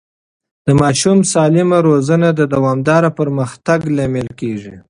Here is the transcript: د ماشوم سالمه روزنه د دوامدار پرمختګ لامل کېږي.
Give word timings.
د 0.65 0.67
ماشوم 0.81 1.17
سالمه 1.33 1.77
روزنه 1.87 2.29
د 2.39 2.41
دوامدار 2.53 3.03
پرمختګ 3.19 3.79
لامل 3.97 4.27
کېږي. 4.39 4.75